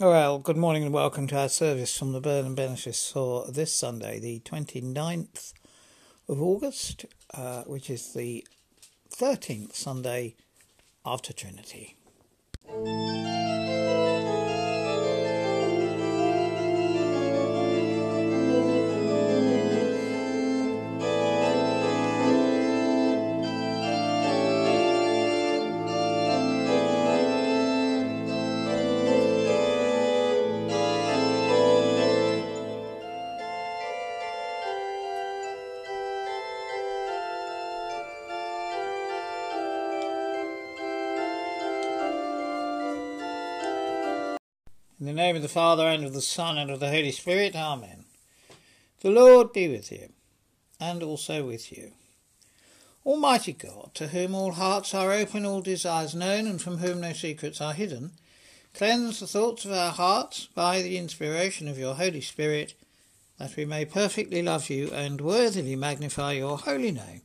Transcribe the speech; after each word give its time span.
Well, 0.00 0.40
good 0.40 0.56
morning 0.56 0.82
and 0.82 0.92
welcome 0.92 1.28
to 1.28 1.38
our 1.38 1.48
service 1.48 1.96
from 1.96 2.10
the 2.10 2.20
Burnham 2.20 2.56
Benefice 2.56 3.12
for 3.12 3.46
this 3.48 3.72
Sunday, 3.72 4.18
the 4.18 4.40
29th 4.40 5.52
of 6.28 6.42
August, 6.42 7.04
uh, 7.32 7.62
which 7.62 7.88
is 7.88 8.12
the 8.12 8.44
13th 9.08 9.76
Sunday 9.76 10.34
after 11.06 11.32
Trinity. 11.32 11.94
In 45.04 45.14
the 45.14 45.22
name 45.22 45.36
of 45.36 45.42
the 45.42 45.48
Father, 45.48 45.86
and 45.86 46.02
of 46.02 46.14
the 46.14 46.22
Son, 46.22 46.56
and 46.56 46.70
of 46.70 46.80
the 46.80 46.88
Holy 46.88 47.12
Spirit, 47.12 47.54
Amen. 47.54 48.06
The 49.02 49.10
Lord 49.10 49.52
be 49.52 49.68
with 49.68 49.92
you, 49.92 50.08
and 50.80 51.02
also 51.02 51.44
with 51.44 51.70
you. 51.70 51.92
Almighty 53.04 53.52
God, 53.52 53.90
to 53.92 54.08
whom 54.08 54.34
all 54.34 54.52
hearts 54.52 54.94
are 54.94 55.12
open, 55.12 55.44
all 55.44 55.60
desires 55.60 56.14
known, 56.14 56.46
and 56.46 56.58
from 56.58 56.78
whom 56.78 57.02
no 57.02 57.12
secrets 57.12 57.60
are 57.60 57.74
hidden, 57.74 58.12
cleanse 58.72 59.20
the 59.20 59.26
thoughts 59.26 59.66
of 59.66 59.72
our 59.72 59.92
hearts 59.92 60.48
by 60.54 60.80
the 60.80 60.96
inspiration 60.96 61.68
of 61.68 61.78
your 61.78 61.96
Holy 61.96 62.22
Spirit, 62.22 62.72
that 63.38 63.56
we 63.56 63.66
may 63.66 63.84
perfectly 63.84 64.40
love 64.40 64.70
you 64.70 64.90
and 64.90 65.20
worthily 65.20 65.76
magnify 65.76 66.32
your 66.32 66.56
holy 66.56 66.92
name, 66.92 67.20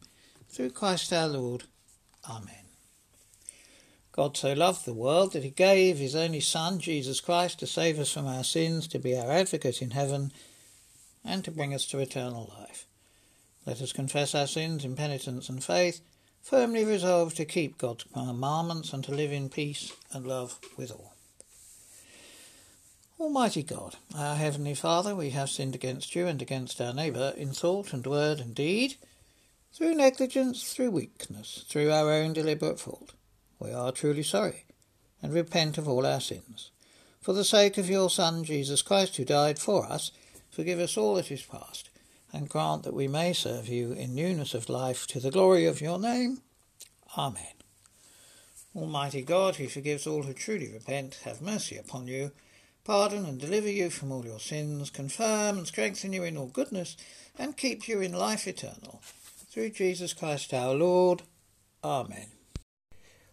through 0.50 0.72
Christ 0.72 1.14
our 1.14 1.30
Lord. 1.30 1.64
Amen. 2.30 2.59
God 4.20 4.36
so 4.36 4.52
loved 4.52 4.84
the 4.84 4.94
world 4.94 5.32
that 5.32 5.46
he 5.46 5.50
gave 5.50 5.98
his 5.98 6.14
only 6.14 6.42
Son, 6.42 6.80
Jesus 6.80 7.22
Christ, 7.22 7.60
to 7.60 7.66
save 7.66 7.98
us 8.00 8.12
from 8.12 8.28
our 8.28 8.44
sins, 8.44 8.86
to 8.90 9.00
be 9.00 9.18
our 9.18 9.32
advocate 9.32 9.82
in 9.82 9.92
heaven, 9.92 10.34
and 11.24 11.42
to 11.46 11.52
bring 11.52 11.74
us 11.74 11.86
to 11.86 12.00
eternal 12.00 12.54
life. 12.60 12.86
Let 13.66 13.82
us 13.82 13.94
confess 13.94 14.36
our 14.36 14.46
sins 14.46 14.84
in 14.84 14.98
penitence 14.98 15.48
and 15.48 15.64
faith, 15.64 16.02
firmly 16.42 16.84
resolved 16.84 17.38
to 17.38 17.46
keep 17.46 17.78
God's 17.78 18.04
commandments 18.14 18.92
and 18.92 19.06
to 19.06 19.14
live 19.14 19.32
in 19.32 19.48
peace 19.48 19.94
and 20.12 20.28
love 20.28 20.60
with 20.76 20.92
all. 20.92 21.14
Almighty 23.22 23.64
God, 23.64 23.96
our 24.14 24.36
Heavenly 24.36 24.76
Father, 24.76 25.16
we 25.16 25.30
have 25.30 25.50
sinned 25.50 25.76
against 25.76 26.14
you 26.14 26.28
and 26.28 26.42
against 26.42 26.82
our 26.82 26.94
neighbour 26.94 27.34
in 27.38 27.54
thought 27.54 27.94
and 27.94 28.06
word 28.06 28.42
and 28.42 28.54
deed, 28.54 28.96
through 29.72 29.96
negligence, 29.96 30.74
through 30.74 30.92
weakness, 30.92 31.64
through 31.70 31.90
our 31.90 32.12
own 32.12 32.34
deliberate 32.34 32.82
fault 32.82 33.14
we 33.60 33.72
are 33.72 33.92
truly 33.92 34.24
sorry 34.24 34.66
and 35.22 35.34
repent 35.34 35.78
of 35.78 35.88
all 35.88 36.06
our 36.06 36.22
sins. 36.22 36.72
For 37.22 37.34
the 37.34 37.44
sake 37.44 37.78
of 37.78 37.90
your 37.90 38.10
Son, 38.10 38.44
Jesus 38.44 38.82
Christ, 38.82 39.18
who 39.18 39.26
died 39.26 39.60
for 39.60 39.86
us, 39.86 40.12
forgive 40.50 40.80
us 40.80 40.98
all 40.98 41.16
that 41.16 41.32
is 41.32 41.42
past, 41.42 41.90
and 42.32 42.50
grant 42.50 42.84
that 42.84 42.94
we 42.94 43.08
may 43.08 43.34
serve 43.34 43.68
you 43.68 43.92
in 43.92 44.16
newness 44.16 44.54
of 44.54 44.70
life 44.70 45.06
to 45.08 45.20
the 45.20 45.32
glory 45.32 45.66
of 45.66 45.82
your 45.82 46.00
name. 46.00 46.40
Amen. 47.18 47.44
Almighty 48.76 49.22
God, 49.22 49.58
who 49.58 49.68
forgives 49.68 50.08
all 50.08 50.24
who 50.24 50.34
truly 50.34 50.72
repent, 50.72 51.20
have 51.26 51.42
mercy 51.42 51.76
upon 51.76 52.08
you, 52.08 52.32
pardon 52.86 53.26
and 53.26 53.40
deliver 53.40 53.70
you 53.70 53.90
from 53.90 54.12
all 54.12 54.26
your 54.26 54.40
sins, 54.40 54.90
confirm 54.90 55.58
and 55.58 55.68
strengthen 55.68 56.14
you 56.14 56.24
in 56.24 56.38
all 56.38 56.48
goodness, 56.48 56.96
and 57.38 57.58
keep 57.58 57.88
you 57.88 58.00
in 58.00 58.14
life 58.14 58.48
eternal. 58.48 59.02
Through 59.52 59.72
Jesus 59.72 60.14
Christ 60.14 60.54
our 60.54 60.74
Lord. 60.74 61.24
Amen. 61.84 62.39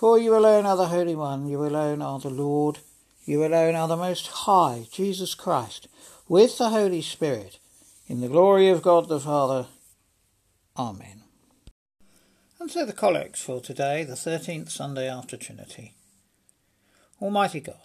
For 0.00 0.18
you 0.18 0.34
alone 0.34 0.64
are 0.64 0.78
the 0.78 0.86
Holy 0.86 1.14
One, 1.14 1.46
you 1.46 1.62
alone 1.62 2.00
are 2.00 2.18
the 2.18 2.30
Lord, 2.30 2.78
you 3.26 3.44
alone 3.44 3.74
are 3.74 3.86
the 3.86 3.98
Most 3.98 4.28
High, 4.28 4.86
Jesus 4.90 5.34
Christ, 5.34 5.88
with 6.26 6.56
the 6.56 6.70
Holy 6.70 7.02
Spirit, 7.02 7.58
in 8.06 8.22
the 8.22 8.28
glory 8.28 8.70
of 8.70 8.80
God 8.80 9.10
the 9.10 9.20
Father. 9.20 9.66
Amen. 10.74 11.24
And 12.58 12.70
so 12.70 12.86
the 12.86 12.94
collects 12.94 13.42
for 13.42 13.60
today, 13.60 14.02
the 14.02 14.14
13th 14.14 14.70
Sunday 14.70 15.06
after 15.06 15.36
Trinity. 15.36 15.92
Almighty 17.20 17.60
God, 17.60 17.76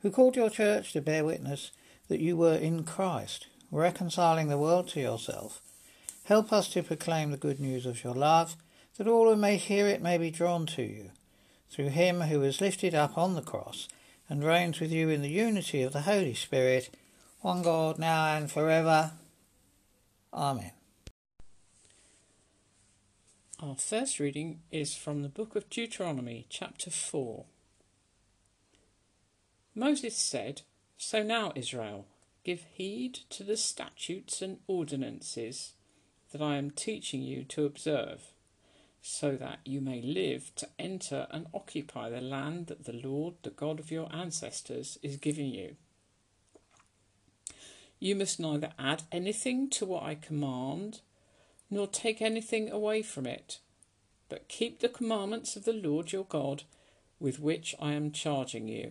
who 0.00 0.10
called 0.10 0.34
your 0.34 0.50
church 0.50 0.92
to 0.94 1.00
bear 1.00 1.24
witness 1.24 1.70
that 2.08 2.18
you 2.18 2.36
were 2.36 2.56
in 2.56 2.82
Christ, 2.82 3.46
reconciling 3.70 4.48
the 4.48 4.58
world 4.58 4.88
to 4.88 5.00
yourself, 5.00 5.62
help 6.24 6.52
us 6.52 6.68
to 6.70 6.82
proclaim 6.82 7.30
the 7.30 7.36
good 7.36 7.60
news 7.60 7.86
of 7.86 8.02
your 8.02 8.14
love, 8.14 8.56
that 8.98 9.06
all 9.06 9.30
who 9.30 9.36
may 9.36 9.56
hear 9.58 9.86
it 9.86 10.02
may 10.02 10.18
be 10.18 10.32
drawn 10.32 10.66
to 10.66 10.82
you 10.82 11.12
through 11.70 11.88
him 11.90 12.22
who 12.22 12.40
was 12.40 12.60
lifted 12.60 12.94
up 12.94 13.16
on 13.18 13.34
the 13.34 13.42
cross 13.42 13.88
and 14.28 14.44
reigns 14.44 14.80
with 14.80 14.92
you 14.92 15.08
in 15.08 15.22
the 15.22 15.30
unity 15.30 15.82
of 15.82 15.92
the 15.92 16.02
Holy 16.02 16.34
Spirit, 16.34 16.90
one 17.40 17.62
God, 17.62 17.98
now 17.98 18.36
and 18.36 18.50
forever. 18.50 19.12
Amen. 20.32 20.72
Our 23.60 23.76
first 23.76 24.20
reading 24.20 24.60
is 24.70 24.94
from 24.94 25.22
the 25.22 25.28
book 25.28 25.56
of 25.56 25.70
Deuteronomy, 25.70 26.46
chapter 26.50 26.90
4. 26.90 27.46
Moses 29.74 30.16
said, 30.16 30.62
So 30.98 31.22
now, 31.22 31.52
Israel, 31.54 32.06
give 32.44 32.64
heed 32.72 33.14
to 33.30 33.44
the 33.44 33.56
statutes 33.56 34.42
and 34.42 34.58
ordinances 34.66 35.72
that 36.32 36.42
I 36.42 36.56
am 36.56 36.70
teaching 36.70 37.22
you 37.22 37.44
to 37.44 37.64
observe 37.64 38.32
so 39.08 39.36
that 39.36 39.60
you 39.64 39.80
may 39.80 40.02
live 40.02 40.52
to 40.56 40.68
enter 40.80 41.28
and 41.30 41.46
occupy 41.54 42.10
the 42.10 42.20
land 42.20 42.66
that 42.66 42.86
the 42.86 42.92
Lord, 42.92 43.34
the 43.44 43.50
God 43.50 43.78
of 43.78 43.92
your 43.92 44.12
ancestors, 44.12 44.98
is 45.00 45.16
giving 45.16 45.46
you. 45.46 45.76
You 48.00 48.16
must 48.16 48.40
neither 48.40 48.72
add 48.80 49.04
anything 49.12 49.70
to 49.70 49.86
what 49.86 50.02
I 50.02 50.16
command, 50.16 51.02
nor 51.70 51.86
take 51.86 52.20
anything 52.20 52.68
away 52.68 53.00
from 53.00 53.26
it, 53.26 53.60
but 54.28 54.48
keep 54.48 54.80
the 54.80 54.88
commandments 54.88 55.54
of 55.54 55.64
the 55.64 55.72
Lord 55.72 56.10
your 56.10 56.24
God 56.24 56.64
with 57.20 57.38
which 57.38 57.76
I 57.80 57.92
am 57.92 58.10
charging 58.10 58.66
you. 58.66 58.90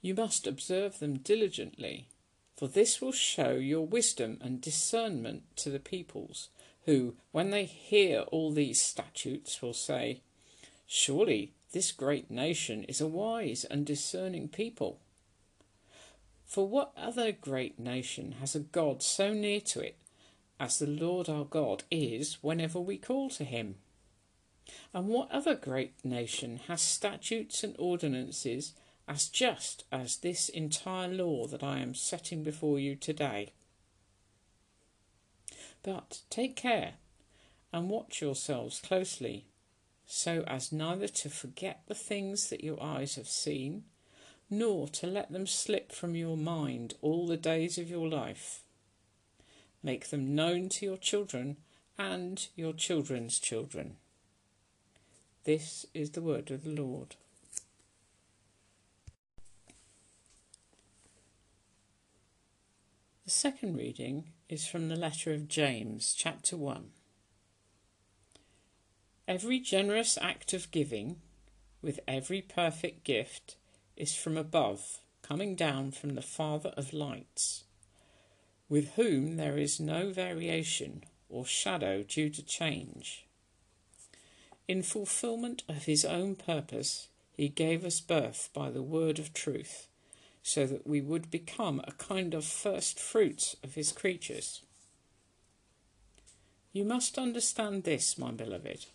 You 0.00 0.14
must 0.14 0.46
observe 0.46 1.00
them 1.00 1.18
diligently, 1.18 2.06
for 2.56 2.68
this 2.68 3.00
will 3.00 3.10
show 3.10 3.54
your 3.54 3.84
wisdom 3.84 4.38
and 4.40 4.60
discernment 4.60 5.42
to 5.56 5.70
the 5.70 5.80
peoples 5.80 6.50
who, 6.84 7.14
when 7.30 7.50
they 7.50 7.64
hear 7.64 8.20
all 8.22 8.50
these 8.50 8.82
statutes, 8.82 9.62
will 9.62 9.74
say, 9.74 10.20
Surely 10.86 11.52
this 11.72 11.92
great 11.92 12.30
nation 12.30 12.84
is 12.84 13.00
a 13.00 13.06
wise 13.06 13.64
and 13.64 13.86
discerning 13.86 14.48
people. 14.48 14.98
For 16.44 16.68
what 16.68 16.92
other 16.96 17.32
great 17.32 17.78
nation 17.78 18.32
has 18.40 18.54
a 18.54 18.60
God 18.60 19.02
so 19.02 19.32
near 19.32 19.60
to 19.62 19.80
it 19.80 19.96
as 20.60 20.78
the 20.78 20.86
Lord 20.86 21.28
our 21.28 21.44
God 21.44 21.84
is 21.90 22.38
whenever 22.42 22.78
we 22.78 22.98
call 22.98 23.30
to 23.30 23.44
him? 23.44 23.76
And 24.92 25.08
what 25.08 25.30
other 25.30 25.54
great 25.54 25.94
nation 26.04 26.60
has 26.68 26.82
statutes 26.82 27.64
and 27.64 27.74
ordinances 27.78 28.74
as 29.08 29.28
just 29.28 29.84
as 29.90 30.18
this 30.18 30.48
entire 30.48 31.08
law 31.08 31.46
that 31.46 31.62
I 31.62 31.78
am 31.78 31.94
setting 31.94 32.42
before 32.42 32.78
you 32.78 32.96
today? 32.96 33.52
But 35.82 36.20
take 36.30 36.56
care 36.56 36.94
and 37.72 37.90
watch 37.90 38.20
yourselves 38.20 38.80
closely, 38.80 39.46
so 40.06 40.44
as 40.46 40.72
neither 40.72 41.08
to 41.08 41.30
forget 41.30 41.82
the 41.86 41.94
things 41.94 42.48
that 42.50 42.62
your 42.62 42.80
eyes 42.82 43.16
have 43.16 43.28
seen, 43.28 43.84
nor 44.48 44.86
to 44.88 45.06
let 45.06 45.32
them 45.32 45.46
slip 45.46 45.92
from 45.92 46.14
your 46.14 46.36
mind 46.36 46.94
all 47.00 47.26
the 47.26 47.36
days 47.36 47.78
of 47.78 47.90
your 47.90 48.08
life. 48.08 48.62
Make 49.82 50.10
them 50.10 50.34
known 50.34 50.68
to 50.70 50.86
your 50.86 50.98
children 50.98 51.56
and 51.98 52.46
your 52.54 52.72
children's 52.72 53.38
children. 53.38 53.96
This 55.44 55.86
is 55.92 56.10
the 56.10 56.22
word 56.22 56.50
of 56.50 56.62
the 56.62 56.70
Lord. 56.70 57.16
The 63.24 63.30
second 63.30 63.76
reading 63.76 64.24
is 64.52 64.66
from 64.66 64.90
the 64.90 64.96
letter 64.96 65.32
of 65.32 65.48
James, 65.48 66.12
chapter 66.14 66.58
1. 66.58 66.90
Every 69.26 69.58
generous 69.58 70.18
act 70.20 70.52
of 70.52 70.70
giving, 70.70 71.22
with 71.80 72.00
every 72.06 72.42
perfect 72.42 73.02
gift, 73.02 73.56
is 73.96 74.14
from 74.14 74.36
above, 74.36 74.98
coming 75.22 75.54
down 75.54 75.90
from 75.90 76.16
the 76.16 76.20
Father 76.20 76.74
of 76.76 76.92
lights, 76.92 77.64
with 78.68 78.92
whom 78.96 79.38
there 79.38 79.56
is 79.56 79.80
no 79.80 80.10
variation 80.10 81.04
or 81.30 81.46
shadow 81.46 82.02
due 82.02 82.28
to 82.28 82.42
change. 82.44 83.24
In 84.68 84.82
fulfillment 84.82 85.62
of 85.66 85.86
his 85.86 86.04
own 86.04 86.36
purpose, 86.36 87.08
he 87.34 87.48
gave 87.48 87.86
us 87.86 88.02
birth 88.02 88.50
by 88.52 88.68
the 88.68 88.82
word 88.82 89.18
of 89.18 89.32
truth, 89.32 89.88
so 90.42 90.66
that 90.66 90.86
we 90.86 91.00
would 91.00 91.30
become 91.30 91.80
a 91.86 91.92
kind 91.92 92.34
of 92.34 92.44
first 92.44 92.98
fruits 92.98 93.56
of 93.62 93.74
his 93.74 93.92
creatures. 93.92 94.62
You 96.72 96.84
must 96.84 97.18
understand 97.18 97.84
this, 97.84 98.18
my 98.18 98.32
beloved. 98.32 98.86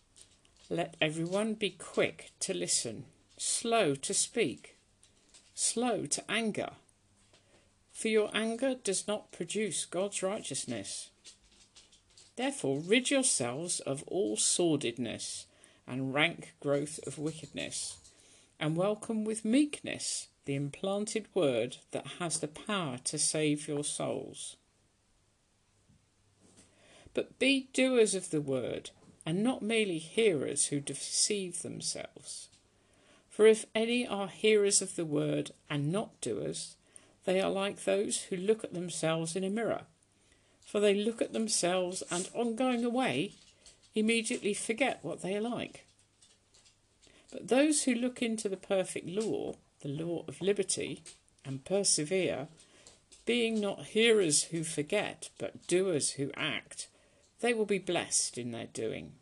Let 0.70 0.98
everyone 1.00 1.54
be 1.54 1.70
quick 1.70 2.32
to 2.42 2.54
listen, 2.54 3.06
slow 3.38 3.96
to 3.96 4.14
speak, 4.14 4.76
slow 5.56 6.06
to 6.08 6.24
anger. 6.30 6.72
For 7.94 8.10
your 8.10 8.30
anger 8.34 8.76
does 8.76 9.08
not 9.08 9.32
produce 9.32 9.86
God's 9.86 10.22
righteousness. 10.22 11.10
Therefore, 12.36 12.80
rid 12.80 13.10
yourselves 13.10 13.80
of 13.80 14.04
all 14.08 14.36
sordidness 14.36 15.46
and 15.88 16.14
rank 16.14 16.54
growth 16.60 17.00
of 17.08 17.18
wickedness, 17.18 17.98
and 18.60 18.76
welcome 18.76 19.24
with 19.24 19.46
meekness 19.46 20.28
the 20.48 20.56
implanted 20.56 21.28
word 21.36 21.78
that 21.92 22.08
has 22.18 22.40
the 22.40 22.48
power 22.48 22.98
to 23.04 23.20
save 23.20 23.68
your 23.68 23.84
souls. 23.84 24.56
But 27.14 27.38
be 27.38 27.70
doers 27.74 28.16
of 28.16 28.32
the 28.32 28.42
word, 28.42 28.90
and 29.28 29.44
not 29.44 29.62
merely 29.62 30.00
hearers 30.00 30.68
who 30.68 30.80
deceive 30.80 31.62
themselves. 31.62 32.50
For 33.30 33.46
if 33.46 33.68
any 33.76 34.08
are 34.08 34.28
hearers 34.28 34.82
of 34.82 34.96
the 34.96 35.06
word 35.06 35.52
and 35.70 35.92
not 35.92 36.20
doers, 36.22 36.76
they 37.26 37.40
are 37.40 37.52
like 37.52 37.84
those 37.84 38.24
who 38.24 38.36
look 38.36 38.64
at 38.64 38.74
themselves 38.74 39.36
in 39.36 39.44
a 39.44 39.50
mirror 39.52 39.84
for 40.68 40.82
they 40.82 40.94
look 40.94 41.22
at 41.22 41.32
themselves 41.32 42.04
and, 42.12 42.30
on 42.36 42.56
going 42.56 42.84
away, 42.84 43.32
immediately 43.96 44.54
forget 44.54 45.00
what 45.02 45.22
they 45.22 45.34
are 45.34 45.42
like. 45.42 45.86
But 47.32 47.48
those 47.48 47.84
who 47.84 47.96
look 47.96 48.22
into 48.22 48.50
the 48.50 48.58
perfect 48.58 49.08
law, 49.08 49.56
the 49.82 49.90
law 49.90 50.24
of 50.28 50.42
liberty, 50.42 51.04
and 51.46 51.64
persevere, 51.64 52.48
being 53.26 53.60
not 53.60 53.86
hearers 53.88 54.46
who 54.46 54.64
forget, 54.64 55.30
but 55.38 55.68
doers 55.68 56.12
who 56.12 56.32
act, 56.36 56.88
they 57.42 57.54
will 57.54 57.66
be 57.66 57.80
blessed 57.80 58.38
in 58.38 58.52
their 58.52 58.66
doing. 58.66 59.14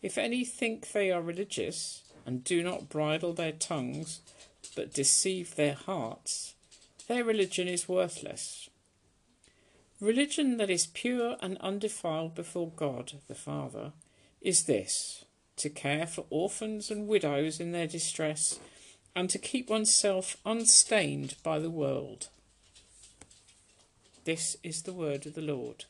If 0.00 0.18
any 0.18 0.44
think 0.44 0.92
they 0.92 1.10
are 1.10 1.22
religious, 1.22 2.02
and 2.24 2.44
do 2.44 2.62
not 2.62 2.88
bridle 2.88 3.32
their 3.32 3.52
tongues, 3.52 4.20
but 4.76 4.94
deceive 4.94 5.56
their 5.56 5.74
hearts, 5.74 6.54
their 7.08 7.24
religion 7.24 7.68
is 7.68 7.88
worthless. 7.88 8.68
Religion 10.00 10.56
that 10.56 10.70
is 10.70 10.86
pure 10.86 11.36
and 11.40 11.56
undefiled 11.58 12.34
before 12.34 12.70
God 12.74 13.12
the 13.28 13.34
Father 13.34 13.92
is 14.40 14.64
this 14.64 15.24
to 15.56 15.68
care 15.68 16.06
for 16.06 16.24
orphans 16.30 16.90
and 16.90 17.06
widows 17.06 17.60
in 17.60 17.72
their 17.72 17.86
distress, 17.86 18.58
and 19.14 19.28
to 19.30 19.38
keep 19.38 19.68
oneself 19.68 20.36
unstained 20.44 21.34
by 21.42 21.58
the 21.58 21.70
world. 21.70 22.28
This 24.24 24.56
is 24.62 24.82
the 24.82 24.92
word 24.92 25.26
of 25.26 25.34
the 25.34 25.42
Lord. 25.42 25.84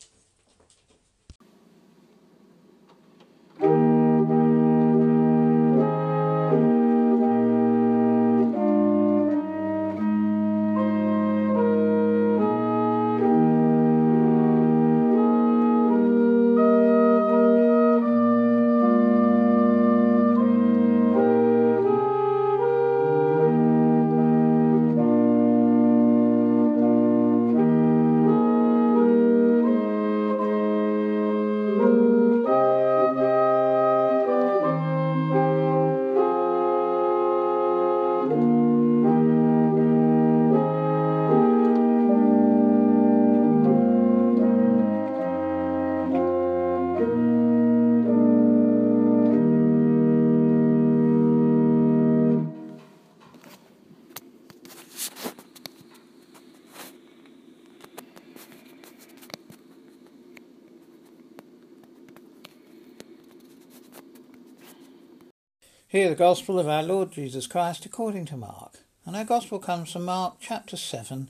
Hear 65.93 66.09
the 66.09 66.15
Gospel 66.15 66.59
of 66.59 66.69
our 66.69 66.83
Lord 66.83 67.13
Jesus 67.13 67.47
Christ 67.47 67.85
according 67.85 68.25
to 68.25 68.37
Mark. 68.39 68.79
And 69.05 69.15
our 69.15 69.27
Gospel 69.27 69.59
comes 69.59 69.93
from 69.93 70.07
Mark 70.07 70.37
chapter 70.41 70.79
7, 70.79 71.29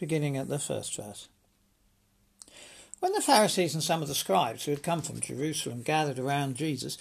beginning 0.00 0.34
at 0.34 0.48
the 0.48 0.58
first 0.58 0.96
verse. 0.96 1.28
When 3.00 3.12
the 3.12 3.20
Pharisees 3.20 3.74
and 3.74 3.82
some 3.82 4.00
of 4.00 4.08
the 4.08 4.14
scribes 4.14 4.64
who 4.64 4.70
had 4.70 4.82
come 4.82 5.02
from 5.02 5.20
Jerusalem 5.20 5.82
gathered 5.82 6.18
around 6.18 6.56
Jesus, 6.56 6.96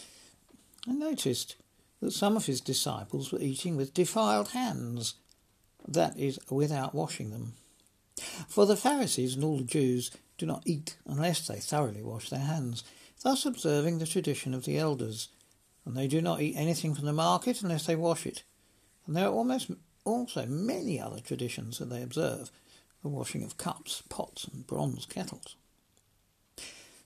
they 0.86 0.92
noticed 0.92 1.56
that 2.02 2.12
some 2.12 2.36
of 2.36 2.46
his 2.46 2.60
disciples 2.60 3.32
were 3.32 3.40
eating 3.40 3.78
with 3.78 3.94
defiled 3.94 4.50
hands, 4.50 5.14
that 5.88 6.18
is, 6.18 6.38
without 6.50 6.94
washing 6.94 7.32
them. 7.32 7.54
For 8.50 8.66
the 8.66 8.76
Pharisees 8.76 9.36
and 9.36 9.46
all 9.46 9.60
the 9.60 9.64
Jews 9.64 10.12
do 10.38 10.46
not 10.46 10.64
eat 10.66 10.98
unless 11.06 11.48
they 11.48 11.62
thoroughly 11.62 12.04
wash 12.04 12.30
their 12.30 12.40
hands, 12.40 12.84
thus 13.24 13.46
observing 13.46 14.00
the 14.00 14.06
tradition 14.06 14.54
of 14.54 14.66
the 14.66 14.78
elders 14.78 15.30
and 15.88 15.96
they 15.96 16.08
do 16.08 16.22
not 16.22 16.42
eat 16.42 16.56
anything 16.58 16.94
from 16.94 17.06
the 17.06 17.14
market 17.14 17.62
unless 17.62 17.86
they 17.86 17.96
wash 17.96 18.26
it. 18.26 18.44
And 19.06 19.16
there 19.16 19.28
are 19.28 19.34
almost 19.34 19.72
also 20.04 20.46
many 20.46 21.00
other 21.00 21.22
traditions 21.22 21.80
that 21.80 21.90
they 21.90 22.04
observe, 22.04 22.52
the 23.02 23.08
washing 23.08 23.42
of 23.42 23.58
cups, 23.58 24.04
pots, 24.10 24.44
and 24.44 24.68
bronze 24.68 25.06
kettles. 25.06 25.56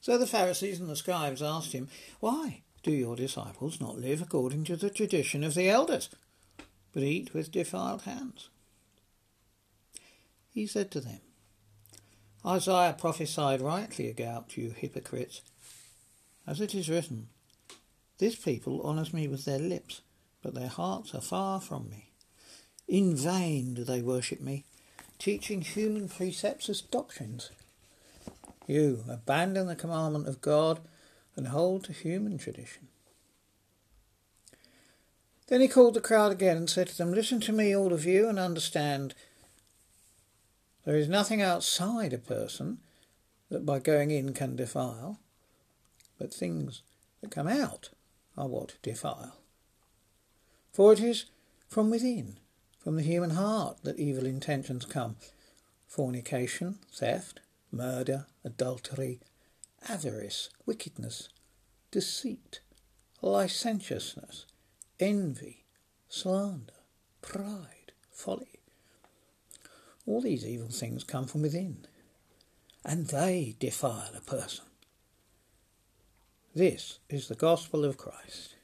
So 0.02 0.18
the 0.18 0.26
Pharisees 0.26 0.80
and 0.80 0.90
the 0.90 0.96
scribes 0.96 1.44
asked 1.44 1.74
him, 1.74 1.90
Why 2.20 2.64
do 2.82 2.92
your 2.92 3.16
disciples 3.16 3.80
not 3.80 4.00
live 4.00 4.20
according 4.20 4.64
to 4.64 4.76
the 4.76 4.90
tradition 4.90 5.44
of 5.44 5.54
the 5.54 5.70
elders, 5.70 6.10
but 6.92 7.04
eat 7.04 7.36
with 7.36 7.52
defiled 7.52 8.02
hands? 8.02 8.50
He 10.50 10.66
said 10.66 10.90
to 10.92 11.02
them, 11.02 11.20
Isaiah 12.44 12.96
prophesied 12.98 13.62
rightly 13.62 14.10
about 14.10 14.58
you 14.58 14.72
hypocrites, 14.72 15.44
as 16.48 16.60
it 16.60 16.74
is 16.74 16.90
written, 16.90 17.28
this 18.22 18.36
people 18.36 18.84
honours 18.84 19.16
me 19.16 19.28
with 19.28 19.46
their 19.46 19.58
lips, 19.58 20.02
but 20.44 20.54
their 20.54 20.68
hearts 20.68 21.16
are 21.16 21.22
far 21.22 21.60
from 21.60 21.90
me. 21.90 22.12
In 22.88 23.16
vain 23.16 23.74
do 23.74 23.84
they 23.84 24.04
worship 24.04 24.40
me, 24.40 24.64
teaching 25.18 25.62
human 25.62 26.08
precepts 26.08 26.70
as 26.70 26.82
doctrines. 26.82 27.50
You 28.68 29.04
abandon 29.10 29.66
the 29.66 29.76
commandment 29.76 30.28
of 30.28 30.40
God 30.40 30.82
and 31.36 31.48
hold 31.48 31.86
to 31.86 31.94
human 31.94 32.38
tradition. 32.38 32.90
Then 35.48 35.62
he 35.62 35.68
called 35.68 35.96
the 35.96 36.00
crowd 36.00 36.32
again 36.32 36.58
and 36.58 36.70
said 36.70 36.90
to 36.90 36.98
them, 36.98 37.12
Listen 37.12 37.40
to 37.42 37.52
me, 37.52 37.76
all 37.76 37.92
of 37.92 38.06
you, 38.06 38.30
and 38.30 38.38
understand. 38.38 39.16
There 40.86 40.96
is 40.96 41.10
nothing 41.10 41.42
outside 41.42 42.14
a 42.14 42.20
person 42.20 42.82
that 43.50 43.66
by 43.66 43.80
going 43.80 44.12
in 44.12 44.34
can 44.34 44.56
defile, 44.56 45.20
but 46.20 46.32
things 46.32 46.84
that 47.22 47.32
come 47.32 47.48
out 47.48 47.90
are 48.42 48.48
what 48.48 48.74
defile. 48.82 49.36
For 50.74 50.92
it 50.94 51.00
is 51.00 51.26
from 51.70 51.92
within, 51.92 52.38
from 52.80 52.96
the 52.96 53.04
human 53.04 53.32
heart, 53.32 53.78
that 53.84 54.00
evil 54.00 54.26
intentions 54.26 54.84
come 54.84 55.18
fornication, 55.88 56.80
theft, 56.92 57.42
murder, 57.72 58.26
adultery, 58.44 59.20
avarice, 59.88 60.50
wickedness, 60.66 61.30
deceit, 61.92 62.62
licentiousness, 63.22 64.46
envy, 65.00 65.66
slander, 66.10 66.74
pride, 67.22 67.92
folly. 68.12 68.60
All 70.08 70.22
these 70.22 70.46
evil 70.48 70.70
things 70.70 71.04
come 71.04 71.28
from 71.28 71.44
within, 71.44 71.86
and 72.84 73.08
they 73.08 73.56
defile 73.60 74.14
a 74.18 74.22
person. 74.22 74.66
This 76.54 77.00
is 77.10 77.30
the 77.30 77.36
gospel 77.36 77.86
of 77.86 77.96
Christ. 77.96 78.56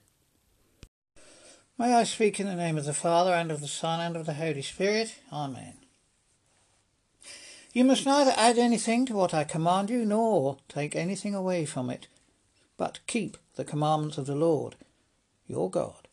May 1.77 1.93
I 1.93 2.03
speak 2.03 2.37
in 2.37 2.45
the 2.45 2.55
name 2.55 2.77
of 2.77 2.83
the 2.83 2.93
Father, 2.93 3.31
and 3.31 3.49
of 3.49 3.61
the 3.61 3.67
Son, 3.67 4.01
and 4.01 4.17
of 4.17 4.25
the 4.25 4.33
Holy 4.33 4.61
Spirit. 4.61 5.15
Amen. 5.31 5.75
You 7.71 7.85
must 7.85 8.05
neither 8.05 8.33
add 8.35 8.57
anything 8.57 9.05
to 9.05 9.13
what 9.13 9.33
I 9.33 9.45
command 9.45 9.89
you, 9.89 10.03
nor 10.03 10.57
take 10.67 10.97
anything 10.97 11.33
away 11.33 11.63
from 11.63 11.89
it, 11.89 12.09
but 12.75 12.99
keep 13.07 13.37
the 13.55 13.63
commandments 13.63 14.17
of 14.17 14.25
the 14.25 14.35
Lord, 14.35 14.75
your 15.45 15.71
God, 15.71 16.09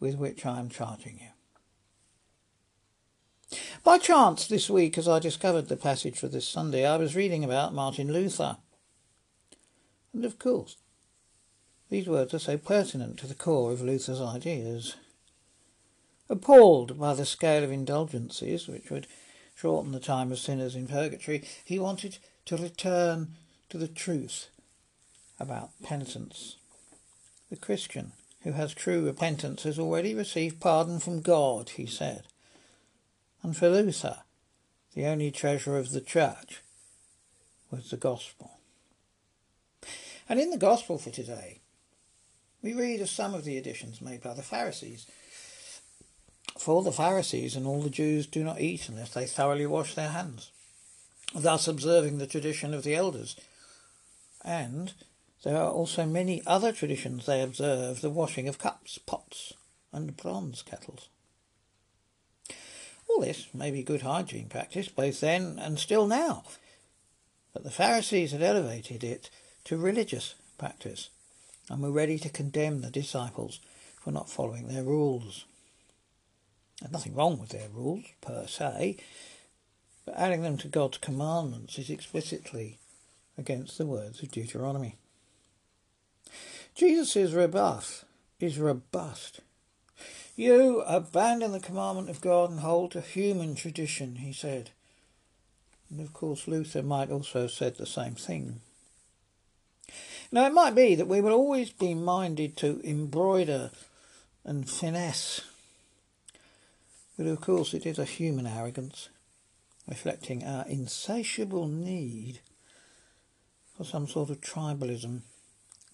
with 0.00 0.16
which 0.16 0.44
I 0.44 0.58
am 0.58 0.68
charging 0.68 1.18
you. 1.18 3.58
By 3.82 3.96
chance, 3.96 4.46
this 4.46 4.68
week, 4.68 4.98
as 4.98 5.08
I 5.08 5.18
discovered 5.18 5.68
the 5.68 5.78
passage 5.78 6.18
for 6.18 6.28
this 6.28 6.46
Sunday, 6.46 6.84
I 6.84 6.98
was 6.98 7.16
reading 7.16 7.42
about 7.42 7.72
Martin 7.72 8.12
Luther. 8.12 8.58
And 10.12 10.26
of 10.26 10.38
course, 10.38 10.76
these 11.90 12.06
words 12.06 12.32
are 12.32 12.38
so 12.38 12.56
pertinent 12.56 13.18
to 13.18 13.26
the 13.26 13.34
core 13.34 13.72
of 13.72 13.82
Luther's 13.82 14.20
ideas. 14.20 14.96
Appalled 16.28 16.98
by 16.98 17.14
the 17.14 17.26
scale 17.26 17.64
of 17.64 17.72
indulgences 17.72 18.68
which 18.68 18.90
would 18.90 19.08
shorten 19.56 19.92
the 19.92 20.00
time 20.00 20.30
of 20.30 20.38
sinners 20.38 20.76
in 20.76 20.86
purgatory, 20.86 21.44
he 21.64 21.78
wanted 21.78 22.18
to 22.46 22.56
return 22.56 23.32
to 23.68 23.76
the 23.76 23.88
truth 23.88 24.48
about 25.40 25.70
penitence. 25.82 26.56
The 27.50 27.56
Christian 27.56 28.12
who 28.42 28.52
has 28.52 28.72
true 28.72 29.04
repentance 29.04 29.64
has 29.64 29.78
already 29.78 30.14
received 30.14 30.60
pardon 30.60 30.98
from 30.98 31.20
God, 31.20 31.70
he 31.70 31.86
said. 31.86 32.22
And 33.42 33.56
for 33.56 33.68
Luther, 33.68 34.18
the 34.94 35.06
only 35.06 35.30
treasure 35.30 35.76
of 35.76 35.90
the 35.90 36.00
church 36.00 36.62
was 37.70 37.90
the 37.90 37.96
gospel. 37.96 38.58
And 40.28 40.40
in 40.40 40.50
the 40.50 40.58
gospel 40.58 40.96
for 40.96 41.10
today, 41.10 41.59
we 42.62 42.72
read 42.72 43.00
of 43.00 43.08
some 43.08 43.34
of 43.34 43.44
the 43.44 43.56
additions 43.56 44.00
made 44.00 44.22
by 44.22 44.34
the 44.34 44.42
Pharisees. 44.42 45.06
For 46.58 46.82
the 46.82 46.92
Pharisees 46.92 47.56
and 47.56 47.66
all 47.66 47.80
the 47.80 47.90
Jews 47.90 48.26
do 48.26 48.44
not 48.44 48.60
eat 48.60 48.88
unless 48.88 49.14
they 49.14 49.26
thoroughly 49.26 49.66
wash 49.66 49.94
their 49.94 50.10
hands, 50.10 50.50
thus 51.34 51.66
observing 51.66 52.18
the 52.18 52.26
tradition 52.26 52.74
of 52.74 52.82
the 52.82 52.94
elders. 52.94 53.36
And 54.44 54.92
there 55.42 55.56
are 55.56 55.70
also 55.70 56.04
many 56.04 56.42
other 56.46 56.72
traditions 56.72 57.24
they 57.24 57.40
observe 57.40 58.00
the 58.00 58.10
washing 58.10 58.46
of 58.46 58.58
cups, 58.58 58.98
pots, 58.98 59.54
and 59.92 60.16
bronze 60.16 60.62
kettles. 60.62 61.08
All 63.08 63.22
this 63.22 63.48
may 63.54 63.70
be 63.70 63.82
good 63.82 64.02
hygiene 64.02 64.48
practice 64.48 64.88
both 64.88 65.20
then 65.20 65.58
and 65.58 65.78
still 65.78 66.06
now, 66.06 66.44
but 67.52 67.64
the 67.64 67.70
Pharisees 67.70 68.32
had 68.32 68.42
elevated 68.42 69.02
it 69.02 69.30
to 69.64 69.76
religious 69.76 70.34
practice 70.58 71.08
and 71.70 71.80
we 71.80 71.88
were 71.88 71.94
ready 71.94 72.18
to 72.18 72.28
condemn 72.28 72.80
the 72.80 72.90
disciples 72.90 73.60
for 74.02 74.10
not 74.10 74.28
following 74.28 74.66
their 74.66 74.82
rules. 74.82 75.46
There's 76.80 76.92
nothing 76.92 77.14
wrong 77.14 77.38
with 77.38 77.50
their 77.50 77.68
rules 77.68 78.06
per 78.20 78.46
se, 78.46 78.96
but 80.04 80.16
adding 80.16 80.42
them 80.42 80.58
to 80.58 80.68
God's 80.68 80.98
commandments 80.98 81.78
is 81.78 81.88
explicitly 81.88 82.78
against 83.38 83.78
the 83.78 83.86
words 83.86 84.22
of 84.22 84.32
Deuteronomy. 84.32 84.96
Jesus' 86.74 87.32
rebuff 87.32 88.04
is 88.40 88.58
robust. 88.58 89.40
You 90.34 90.80
abandon 90.80 91.52
the 91.52 91.60
commandment 91.60 92.10
of 92.10 92.20
God 92.20 92.50
and 92.50 92.60
hold 92.60 92.92
to 92.92 93.00
human 93.00 93.54
tradition, 93.54 94.16
he 94.16 94.32
said. 94.32 94.70
And 95.90 96.00
of 96.00 96.12
course, 96.12 96.48
Luther 96.48 96.82
might 96.82 97.10
also 97.10 97.42
have 97.42 97.50
said 97.50 97.76
the 97.76 97.86
same 97.86 98.14
thing. 98.14 98.60
Now, 100.32 100.46
it 100.46 100.52
might 100.52 100.76
be 100.76 100.94
that 100.94 101.08
we 101.08 101.20
will 101.20 101.32
always 101.32 101.70
be 101.70 101.94
minded 101.94 102.56
to 102.58 102.80
embroider 102.84 103.70
and 104.44 104.68
finesse, 104.68 105.40
but 107.18 107.26
of 107.26 107.40
course, 107.40 107.74
it 107.74 107.84
is 107.84 107.98
a 107.98 108.04
human 108.04 108.46
arrogance, 108.46 109.08
reflecting 109.88 110.44
our 110.44 110.64
insatiable 110.66 111.66
need 111.66 112.40
for 113.76 113.84
some 113.84 114.06
sort 114.06 114.30
of 114.30 114.40
tribalism, 114.40 115.22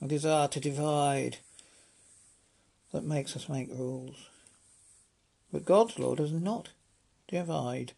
a 0.02 0.06
desire 0.06 0.48
to 0.48 0.60
divide 0.60 1.38
that 2.92 3.04
makes 3.04 3.36
us 3.36 3.48
make 3.48 3.70
rules. 3.70 4.28
But 5.52 5.64
God's 5.64 5.98
law 5.98 6.14
does 6.14 6.32
not 6.32 6.68
divide. 7.26 7.92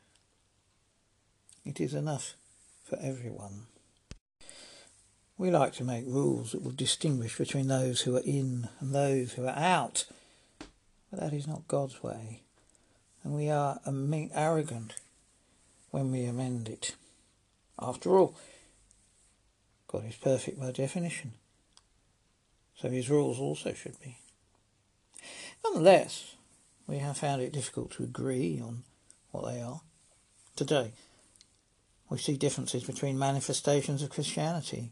It 1.64 1.80
is 1.80 1.94
enough 1.94 2.34
for 2.84 2.96
everyone. 3.02 3.66
We 5.38 5.52
like 5.52 5.72
to 5.74 5.84
make 5.84 6.04
rules 6.04 6.50
that 6.50 6.64
will 6.64 6.72
distinguish 6.72 7.38
between 7.38 7.68
those 7.68 8.00
who 8.00 8.16
are 8.16 8.22
in 8.24 8.68
and 8.80 8.92
those 8.92 9.34
who 9.34 9.46
are 9.46 9.56
out. 9.56 10.04
But 11.10 11.20
that 11.20 11.32
is 11.32 11.46
not 11.46 11.68
God's 11.68 12.02
way. 12.02 12.42
And 13.22 13.34
we 13.34 13.48
are 13.48 13.78
arrogant 14.34 14.96
when 15.92 16.10
we 16.10 16.24
amend 16.24 16.68
it. 16.68 16.96
After 17.80 18.18
all, 18.18 18.34
God 19.86 20.06
is 20.06 20.16
perfect 20.16 20.58
by 20.60 20.72
definition. 20.72 21.34
So 22.76 22.88
his 22.88 23.08
rules 23.08 23.38
also 23.38 23.72
should 23.74 24.00
be. 24.00 24.18
Nonetheless, 25.62 26.34
we 26.88 26.98
have 26.98 27.16
found 27.16 27.42
it 27.42 27.52
difficult 27.52 27.92
to 27.92 28.02
agree 28.02 28.60
on 28.60 28.82
what 29.30 29.52
they 29.52 29.60
are. 29.60 29.82
Today, 30.56 30.92
we 32.10 32.18
see 32.18 32.36
differences 32.36 32.82
between 32.82 33.18
manifestations 33.18 34.02
of 34.02 34.10
Christianity 34.10 34.90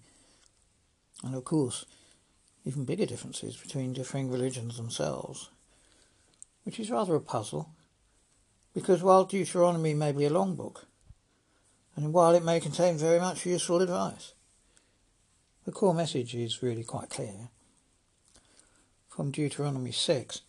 and 1.23 1.35
of 1.35 1.45
course, 1.45 1.87
even 2.65 2.85
bigger 2.85 3.07
differences 3.07 3.57
between 3.57 3.93
differing 3.93 4.31
religions 4.31 4.77
themselves, 4.77 5.51
which 6.65 6.81
is 6.81 6.91
rather 6.91 7.15
a 7.15 7.21
puzzle, 7.21 7.71
because 8.75 9.03
while 9.03 9.25
Deuteronomy 9.25 9.95
may 9.95 10.13
be 10.13 10.25
a 10.25 10.31
long 10.31 10.55
book, 10.55 10.87
and 11.95 12.13
while 12.13 12.35
it 12.35 12.45
may 12.45 12.61
contain 12.61 12.99
very 12.99 13.19
much 13.19 13.47
useful 13.47 13.81
advice, 13.81 14.33
the 15.65 15.73
core 15.73 15.95
message 15.95 16.35
is 16.35 16.63
really 16.63 16.85
quite 16.85 17.09
clear. 17.09 17.49
From 19.09 19.31
Deuteronomy 19.31 19.93
6 19.93 20.43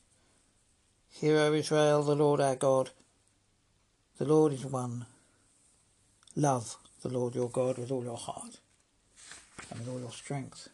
Hear, 1.09 1.37
O 1.39 1.53
Israel, 1.53 2.03
the 2.03 2.15
Lord 2.15 2.41
our 2.41 2.55
God, 2.55 2.91
the 4.17 4.25
Lord 4.25 4.53
is 4.53 4.65
one. 4.65 5.05
Love 6.35 6.75
the 7.01 7.09
Lord 7.09 7.33
your 7.33 7.49
God 7.49 7.77
with 7.77 7.91
all 7.91 8.03
your 8.03 8.17
heart 8.17 8.59
and 9.69 9.79
with 9.79 9.89
all 9.89 9.99
your 9.99 10.11
strength. 10.11 10.69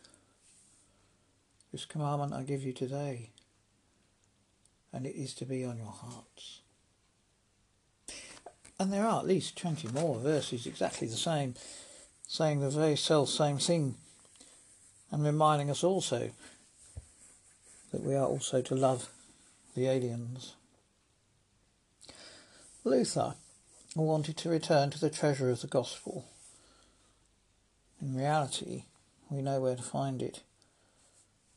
This 1.71 1.85
commandment 1.85 2.33
I 2.33 2.43
give 2.43 2.63
you 2.63 2.73
today, 2.73 3.29
and 4.91 5.05
it 5.05 5.15
is 5.15 5.33
to 5.35 5.45
be 5.45 5.65
on 5.65 5.77
your 5.77 5.87
hearts. 5.87 6.61
And 8.79 8.91
there 8.91 9.05
are 9.05 9.19
at 9.19 9.27
least 9.27 9.57
20 9.57 9.87
more 9.89 10.19
verses 10.19 10.65
exactly 10.65 11.07
the 11.07 11.15
same, 11.15 11.55
saying 12.27 12.59
the 12.59 12.69
very 12.69 12.95
self 12.95 13.29
same 13.29 13.57
thing, 13.57 13.95
and 15.11 15.23
reminding 15.23 15.69
us 15.69 15.83
also 15.83 16.31
that 17.91 18.03
we 18.03 18.15
are 18.15 18.25
also 18.25 18.61
to 18.61 18.75
love 18.75 19.09
the 19.75 19.87
aliens. 19.87 20.53
Luther 22.83 23.35
wanted 23.95 24.35
to 24.37 24.49
return 24.49 24.89
to 24.89 24.99
the 24.99 25.09
treasure 25.09 25.49
of 25.49 25.61
the 25.61 25.67
gospel 25.67 26.25
in 28.03 28.15
reality, 28.15 28.83
we 29.29 29.41
know 29.41 29.61
where 29.61 29.77
to 29.77 29.81
find 29.81 30.21
it. 30.21 30.43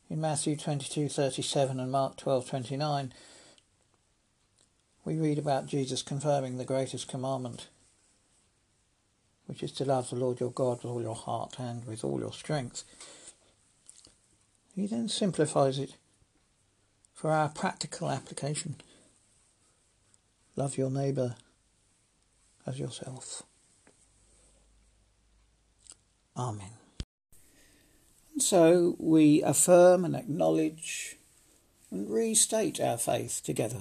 In 0.09 0.21
Matthew 0.21 0.55
22:37 0.55 1.77
and 1.77 1.91
Mark 1.91 2.15
12:29, 2.15 3.11
we 5.03 5.19
read 5.19 5.37
about 5.37 5.65
Jesus 5.65 6.01
confirming 6.01 6.57
the 6.57 6.63
greatest 6.63 7.09
commandment, 7.09 7.67
which 9.45 9.61
is 9.61 9.73
to 9.73 9.85
love 9.85 10.09
the 10.09 10.15
Lord 10.15 10.39
your 10.39 10.51
God 10.51 10.83
with 10.83 10.85
all 10.85 11.01
your 11.01 11.15
heart 11.15 11.59
and 11.59 11.83
with 11.85 12.05
all 12.05 12.19
your 12.19 12.33
strength. 12.33 12.85
He 14.73 14.87
then 14.87 15.09
simplifies 15.09 15.77
it 15.77 15.95
for 17.13 17.31
our 17.31 17.49
practical 17.49 18.09
application. 18.09 18.79
Love 20.55 20.77
your 20.77 20.89
neighbour 20.89 21.35
as 22.65 22.79
yourself. 22.79 23.43
Amen. 26.37 26.69
And 28.33 28.43
so 28.43 28.95
we 28.99 29.41
affirm 29.41 30.05
and 30.05 30.15
acknowledge 30.15 31.17
and 31.89 32.09
restate 32.09 32.79
our 32.79 32.97
faith 32.97 33.41
together. 33.43 33.79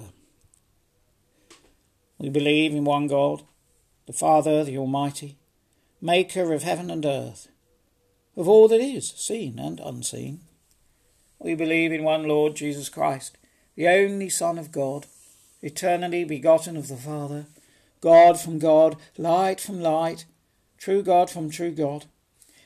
We 2.19 2.31
believe 2.31 2.73
in 2.73 2.85
one 2.85 3.09
God, 3.09 3.43
the 4.07 4.15
Father, 4.15 4.65
the 4.65 4.79
Almighty, 4.79 5.37
maker 6.01 6.55
of 6.55 6.63
heaven 6.63 6.91
and 6.91 7.05
earth, 7.05 7.49
of 8.37 8.49
all 8.49 8.69
that 8.69 8.81
is, 8.81 9.11
seen 9.11 9.59
and 9.59 9.79
unseen. 9.81 10.41
We 11.39 11.55
believe 11.55 11.93
in 11.93 12.05
one 12.05 12.27
Lord 12.27 12.57
Jesus 12.57 12.89
Christ, 12.89 13.37
the 13.75 13.89
only 13.89 14.31
Son 14.31 14.57
of 14.57 14.73
God, 14.73 15.07
eternally 15.61 16.25
begotten 16.25 16.77
of 16.77 16.89
the 16.89 16.97
Father 16.97 17.47
God 18.01 18.39
from 18.39 18.59
God, 18.59 18.97
light 19.19 19.61
from 19.61 19.81
light, 19.81 20.27
true 20.79 21.03
God 21.03 21.29
from 21.29 21.51
true 21.51 21.73
God, 21.73 22.07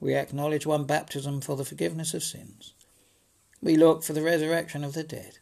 We 0.00 0.14
acknowledge 0.14 0.66
one 0.66 0.84
baptism 0.84 1.40
for 1.40 1.56
the 1.56 1.64
forgiveness 1.64 2.14
of 2.14 2.22
sins. 2.22 2.74
We 3.62 3.76
look 3.76 4.02
for 4.04 4.12
the 4.12 4.22
resurrection 4.22 4.84
of 4.84 4.92
the 4.92 5.02
dead 5.02 5.38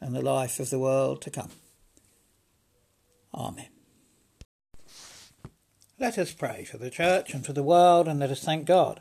and 0.00 0.14
the 0.14 0.22
life 0.22 0.58
of 0.58 0.70
the 0.70 0.78
world 0.78 1.22
to 1.22 1.30
come. 1.30 1.50
Amen. 3.34 3.68
Let 5.98 6.18
us 6.18 6.32
pray 6.32 6.64
for 6.64 6.78
the 6.78 6.90
Church 6.90 7.32
and 7.32 7.46
for 7.46 7.52
the 7.52 7.62
world, 7.62 8.08
and 8.08 8.18
let 8.18 8.30
us 8.30 8.42
thank 8.42 8.66
God 8.66 9.00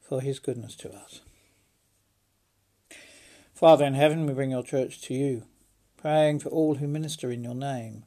for 0.00 0.20
his 0.20 0.38
goodness 0.38 0.74
to 0.76 0.92
us. 0.94 1.22
Father 3.54 3.84
in 3.84 3.94
heaven, 3.94 4.26
we 4.26 4.34
bring 4.34 4.50
your 4.50 4.62
church 4.62 5.00
to 5.02 5.14
you, 5.14 5.44
praying 5.96 6.40
for 6.40 6.48
all 6.50 6.76
who 6.76 6.86
minister 6.86 7.30
in 7.30 7.44
your 7.44 7.54
name, 7.54 8.04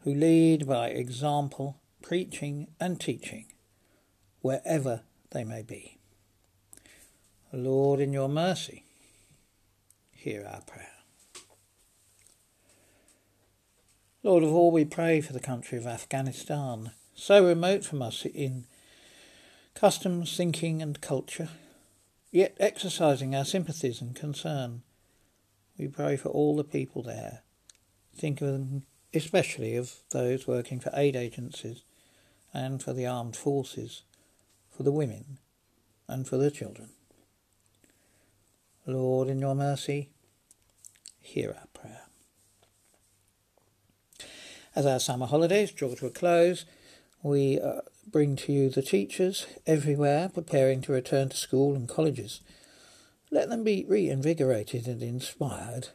who 0.00 0.14
lead 0.14 0.66
by 0.66 0.88
example, 0.88 1.80
preaching 2.02 2.68
and 2.80 3.00
teaching, 3.00 3.46
wherever 4.46 5.02
they 5.32 5.42
may 5.42 5.62
be. 5.62 5.98
Lord, 7.52 7.98
in 7.98 8.12
your 8.12 8.28
mercy, 8.28 8.84
hear 10.12 10.46
our 10.46 10.60
prayer. 10.62 10.86
Lord 14.22 14.44
of 14.44 14.52
all, 14.52 14.70
we 14.70 14.84
pray 14.84 15.20
for 15.20 15.32
the 15.32 15.40
country 15.40 15.78
of 15.78 15.86
Afghanistan, 15.86 16.92
so 17.14 17.44
remote 17.44 17.84
from 17.84 18.02
us 18.02 18.24
in 18.24 18.66
customs, 19.74 20.36
thinking, 20.36 20.80
and 20.80 21.00
culture, 21.00 21.48
yet 22.30 22.56
exercising 22.60 23.34
our 23.34 23.44
sympathies 23.44 24.00
and 24.00 24.14
concern. 24.14 24.82
We 25.76 25.88
pray 25.88 26.16
for 26.16 26.28
all 26.28 26.56
the 26.56 26.64
people 26.64 27.02
there. 27.02 27.42
thinking 28.16 28.84
especially 29.12 29.76
of 29.76 29.96
those 30.10 30.46
working 30.46 30.78
for 30.80 30.90
aid 30.94 31.16
agencies 31.16 31.82
and 32.52 32.82
for 32.82 32.92
the 32.92 33.06
armed 33.06 33.36
forces, 33.36 34.02
for 34.76 34.82
the 34.82 34.92
women 34.92 35.38
and 36.08 36.28
for 36.28 36.36
the 36.36 36.50
children. 36.50 36.90
Lord, 38.86 39.28
in 39.28 39.40
your 39.40 39.54
mercy, 39.54 40.10
hear 41.18 41.56
our 41.58 41.66
prayer. 41.72 42.02
As 44.74 44.86
our 44.86 45.00
summer 45.00 45.26
holidays 45.26 45.72
draw 45.72 45.94
to 45.94 46.06
a 46.06 46.10
close, 46.10 46.66
we 47.22 47.58
uh, 47.58 47.80
bring 48.06 48.36
to 48.36 48.52
you 48.52 48.68
the 48.68 48.82
teachers 48.82 49.46
everywhere 49.66 50.28
preparing 50.28 50.82
to 50.82 50.92
return 50.92 51.30
to 51.30 51.36
school 51.36 51.74
and 51.74 51.88
colleges. 51.88 52.40
Let 53.30 53.48
them 53.48 53.64
be 53.64 53.84
reinvigorated 53.88 54.86
and 54.86 55.02
inspired 55.02 55.88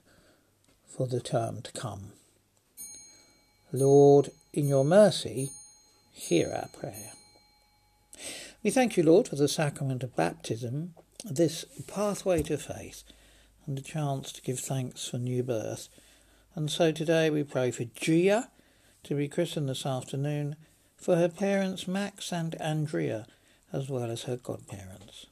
for 0.88 1.08
the 1.08 1.22
term 1.22 1.62
to 1.62 1.72
come. 1.72 2.12
Lord, 3.72 4.32
in 4.52 4.67
your 4.67 4.84
mercy, 4.84 5.52
hear 6.12 6.52
our 6.52 6.67
prayer. 6.78 7.13
We 8.63 8.69
thank 8.69 8.95
you, 8.95 9.02
Lord, 9.02 9.28
for 9.28 9.36
the 9.36 9.47
sacrament 9.47 10.04
of 10.04 10.15
baptism, 10.15 10.93
this 11.26 11.65
pathway 11.88 12.43
to 12.43 12.60
faith, 12.60 13.04
and 13.65 13.76
the 13.76 13.82
chance 13.82 14.32
to 14.34 14.41
give 14.43 14.60
thanks 14.60 15.08
for 15.08 15.17
new 15.17 15.41
birth. 15.41 15.89
And 16.54 16.69
so 16.69 16.91
today 16.91 17.32
we 17.32 17.43
pray 17.43 17.71
for 17.71 17.86
Gia 17.86 18.52
to 19.04 19.15
be 19.15 19.28
christened 19.28 19.67
this 19.67 19.84
afternoon 19.84 20.58
for 20.95 21.15
her 21.15 21.28
parents 21.28 21.88
Max 21.88 22.32
and 22.32 22.54
Andrea, 22.62 23.26
as 23.74 23.89
well 23.89 24.12
as 24.12 24.24
her 24.24 24.38
godparents. 24.38 25.26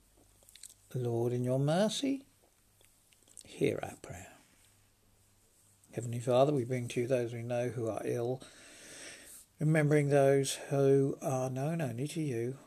Lord, 0.95 1.31
in 1.31 1.43
your 1.43 1.59
mercy, 1.59 2.23
hear 3.45 3.79
our 3.83 3.97
prayer. 4.01 4.33
Heavenly 5.91 6.19
Father, 6.19 6.51
we 6.51 6.63
bring 6.63 6.87
to 6.87 7.01
you 7.01 7.07
those 7.07 7.31
we 7.31 7.43
know 7.43 7.69
who 7.69 7.87
are 7.87 8.01
ill, 8.05 8.41
remembering 9.59 10.09
those 10.09 10.55
who 10.71 11.15
are 11.21 11.51
known 11.51 11.79
only 11.79 12.07
to 12.07 12.21
you. 12.21 12.57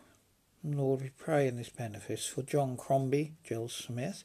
Lord, 0.64 1.00
we 1.02 1.10
pray 1.10 1.48
in 1.48 1.56
this 1.56 1.70
benefice 1.70 2.26
for 2.26 2.42
John 2.42 2.76
Crombie, 2.76 3.34
Jill 3.42 3.68
Smith, 3.68 4.22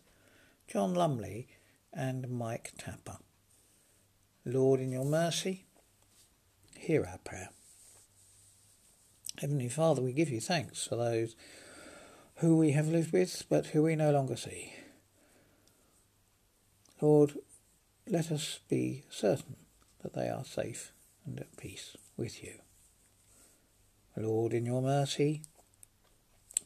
John 0.68 0.94
Lumley, 0.94 1.48
and 1.92 2.30
Mike 2.30 2.74
Tapper. 2.78 3.18
Lord, 4.46 4.80
in 4.80 4.92
your 4.92 5.04
mercy, 5.04 5.66
hear 6.78 7.04
our 7.06 7.18
prayer. 7.18 7.50
Heavenly 9.40 9.70
Father, 9.70 10.04
we 10.04 10.14
give 10.14 10.30
you 10.30 10.40
thanks 10.40 10.86
for 10.86 10.96
those 10.96 11.36
who 12.36 12.56
we 12.56 12.72
have 12.74 12.88
lived 12.88 13.14
with 13.14 13.44
but 13.50 13.68
who 13.68 13.82
we 13.84 13.96
no 13.96 14.12
longer 14.12 14.36
see. 14.36 14.74
Lord, 17.02 17.34
let 18.08 18.32
us 18.32 18.60
be 18.70 19.06
certain 19.10 19.56
that 20.04 20.14
they 20.14 20.30
are 20.30 20.46
safe 20.46 20.92
and 21.26 21.40
at 21.40 21.58
peace 21.58 21.98
with 22.16 22.44
you. 22.44 22.60
Lord, 24.16 24.54
in 24.54 24.66
your 24.68 24.84
mercy, 24.84 25.42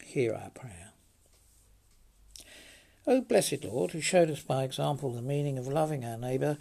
hear 0.04 0.34
our 0.34 0.50
prayer. 0.50 0.92
O 3.06 3.20
blessed 3.20 3.64
Lord, 3.64 3.90
who 3.90 4.00
showed 4.00 4.30
us 4.30 4.42
by 4.42 4.62
example 4.62 5.12
the 5.12 5.22
meaning 5.22 5.58
of 5.58 5.66
loving 5.66 6.04
our 6.04 6.16
neighbour, 6.16 6.58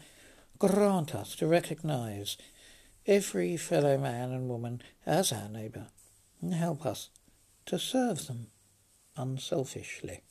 grant 0.58 1.13
us 1.13 1.36
to 1.36 1.47
recognize 1.47 2.38
every 3.06 3.58
fellow 3.58 3.97
man 3.97 4.32
and 4.32 4.49
woman 4.49 4.82
as 5.06 5.32
our 5.32 5.49
neighbour 5.49 5.88
and 6.41 6.54
help 6.54 6.86
us 6.86 7.10
to 7.67 7.77
serve 7.77 8.27
them 8.27 8.47
unselfishly. 9.15 10.21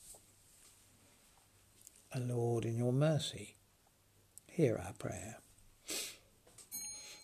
O 2.13 2.19
Lord, 2.19 2.65
in 2.65 2.77
your 2.77 2.91
mercy, 2.91 3.55
hear 4.47 4.81
our 4.85 4.93
prayer. 4.93 5.37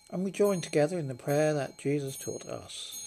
And 0.09 0.23
we 0.23 0.31
join 0.31 0.61
together 0.61 0.97
in 0.97 1.09
the 1.09 1.15
prayer 1.15 1.53
that 1.53 1.77
Jesus 1.77 2.15
taught 2.15 2.45
us. 2.45 3.06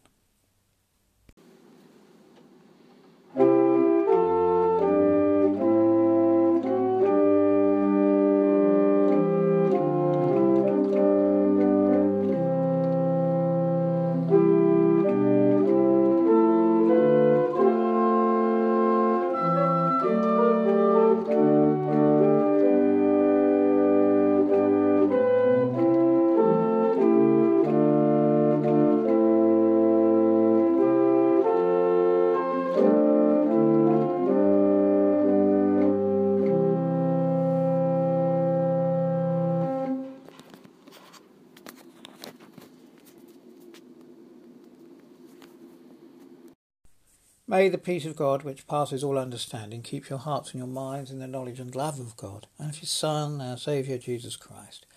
May 47.61 47.69
the 47.69 47.77
peace 47.77 48.07
of 48.07 48.15
God, 48.15 48.41
which 48.41 48.65
passes 48.65 49.03
all 49.03 49.19
understanding, 49.19 49.83
keep 49.83 50.09
your 50.09 50.17
hearts 50.17 50.49
and 50.49 50.57
your 50.57 50.67
minds 50.67 51.11
in 51.11 51.19
the 51.19 51.27
knowledge 51.27 51.59
and 51.59 51.75
love 51.75 51.99
of 51.99 52.17
God 52.17 52.47
and 52.57 52.71
of 52.71 52.79
His 52.79 52.89
Son, 52.89 53.39
our 53.39 53.55
Saviour 53.55 53.99
Jesus 53.99 54.35
Christ. 54.35 54.87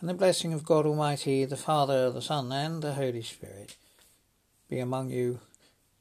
And 0.00 0.08
the 0.08 0.14
blessing 0.14 0.54
of 0.54 0.64
God 0.64 0.86
Almighty, 0.86 1.44
the 1.44 1.58
Father, 1.58 2.10
the 2.10 2.22
Son, 2.22 2.50
and 2.52 2.80
the 2.80 2.94
Holy 2.94 3.20
Spirit 3.20 3.76
be 4.70 4.78
among 4.78 5.10
you, 5.10 5.40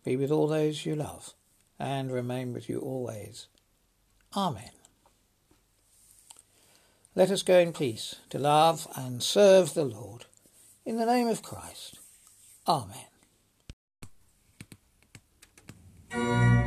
be 0.05 0.15
with 0.15 0.31
all 0.31 0.47
those 0.47 0.85
you 0.85 0.95
love, 0.95 1.33
and 1.77 2.13
remain 2.13 2.53
with 2.53 2.69
you 2.69 2.79
always. 2.79 3.47
Amen. 4.38 4.71
Let 7.13 7.29
us 7.29 7.43
go 7.43 7.59
in 7.59 7.73
peace 7.73 8.15
to 8.29 8.39
love 8.39 8.88
and 8.95 9.21
serve 9.21 9.73
the 9.73 9.83
Lord. 9.83 10.27
In 10.85 10.95
the 10.95 11.05
name 11.05 11.27
of 11.27 11.43
Christ. 11.43 11.99
Amen. 12.69 13.09
Música 16.12 16.59